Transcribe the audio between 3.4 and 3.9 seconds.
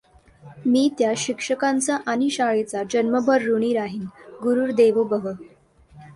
ऋणी